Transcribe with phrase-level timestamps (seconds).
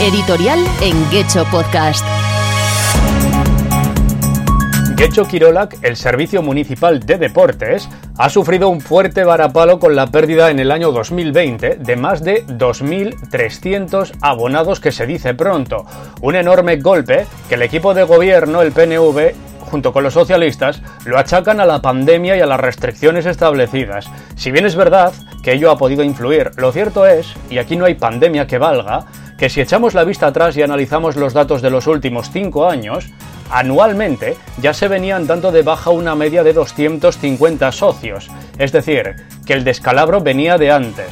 [0.00, 2.04] Editorial en Gecho Podcast.
[4.96, 10.50] Gecho Quirolac, el Servicio Municipal de Deportes, ha sufrido un fuerte varapalo con la pérdida
[10.50, 15.86] en el año 2020 de más de 2.300 abonados que se dice pronto.
[16.20, 21.18] Un enorme golpe que el equipo de gobierno, el PNV, junto con los socialistas, lo
[21.18, 24.10] achacan a la pandemia y a las restricciones establecidas.
[24.34, 25.12] Si bien es verdad
[25.44, 29.06] que ello ha podido influir, lo cierto es, y aquí no hay pandemia que valga,
[29.44, 33.10] que si echamos la vista atrás y analizamos los datos de los últimos cinco años,
[33.50, 39.52] anualmente ya se venían dando de baja una media de 250 socios, es decir, que
[39.52, 41.08] el descalabro venía de antes.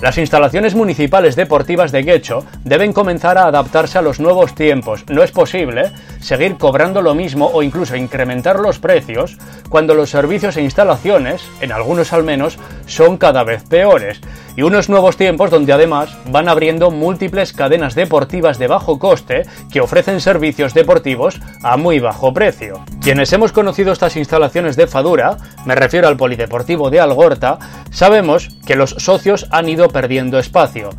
[0.00, 5.04] Las instalaciones municipales deportivas de Guecho deben comenzar a adaptarse a los nuevos tiempos.
[5.08, 9.38] No es posible seguir cobrando lo mismo o incluso incrementar los precios
[9.68, 14.20] cuando los servicios e instalaciones, en algunos al menos, son cada vez peores.
[14.56, 19.80] Y unos nuevos tiempos donde además van abriendo múltiples cadenas deportivas de bajo coste que
[19.80, 22.84] ofrecen servicios deportivos a muy bajo precio.
[23.00, 27.58] Quienes hemos conocido estas instalaciones de Fadura, me refiero al Polideportivo de Algorta,
[27.90, 30.90] sabemos que los socios han ido perdiendo espacio.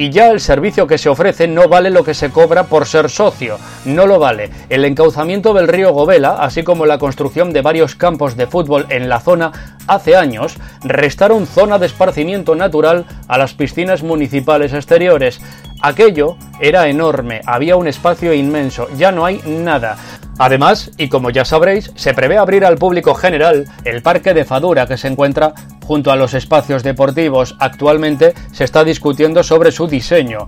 [0.00, 3.10] Y ya el servicio que se ofrece no vale lo que se cobra por ser
[3.10, 4.48] socio, no lo vale.
[4.70, 9.10] El encauzamiento del río Govela, así como la construcción de varios campos de fútbol en
[9.10, 15.38] la zona hace años, restaron zona de esparcimiento natural a las piscinas municipales exteriores.
[15.82, 19.98] Aquello era enorme, había un espacio inmenso, ya no hay nada.
[20.38, 24.86] Además, y como ya sabréis, se prevé abrir al público general el parque de Fadura
[24.86, 25.52] que se encuentra
[25.90, 27.56] junto a los espacios deportivos.
[27.58, 30.46] Actualmente se está discutiendo sobre su diseño.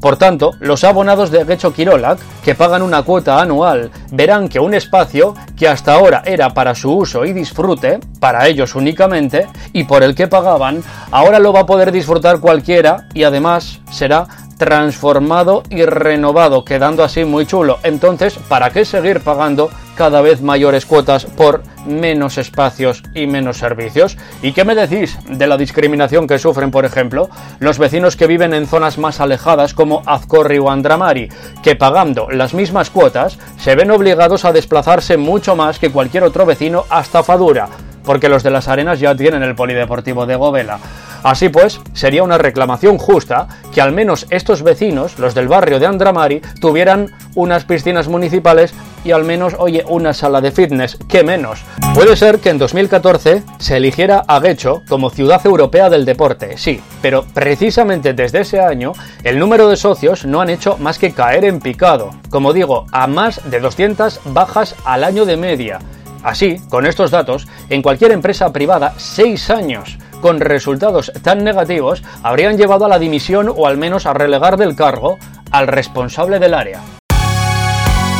[0.00, 4.72] Por tanto, los abonados de Gecho Quirolac, que pagan una cuota anual, verán que un
[4.72, 10.02] espacio que hasta ahora era para su uso y disfrute, para ellos únicamente, y por
[10.02, 15.84] el que pagaban, ahora lo va a poder disfrutar cualquiera y además será transformado y
[15.84, 17.78] renovado, quedando así muy chulo.
[17.82, 24.16] Entonces, ¿para qué seguir pagando cada vez mayores cuotas por menos espacios y menos servicios?
[24.42, 27.28] ¿Y qué me decís de la discriminación que sufren, por ejemplo,
[27.58, 31.28] los vecinos que viven en zonas más alejadas como Azcorri o Andramari,
[31.62, 36.46] que pagando las mismas cuotas se ven obligados a desplazarse mucho más que cualquier otro
[36.46, 37.68] vecino hasta Fadura?
[38.08, 40.78] porque los de las arenas ya tienen el polideportivo de Govela.
[41.22, 45.86] Así pues, sería una reclamación justa que al menos estos vecinos, los del barrio de
[45.86, 48.74] Andramari, tuvieran unas piscinas municipales
[49.04, 51.62] y al menos, oye, una sala de fitness, ¿qué menos?
[51.94, 56.80] Puede ser que en 2014 se eligiera a Guecho como ciudad europea del deporte, sí,
[57.00, 58.92] pero precisamente desde ese año
[59.24, 63.06] el número de socios no han hecho más que caer en picado, como digo, a
[63.06, 65.78] más de 200 bajas al año de media.
[66.22, 72.56] Así, con estos datos, en cualquier empresa privada, seis años con resultados tan negativos habrían
[72.56, 75.18] llevado a la dimisión o al menos a relegar del cargo
[75.50, 76.80] al responsable del área.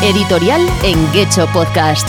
[0.03, 2.09] Editorial en Gecho Podcast.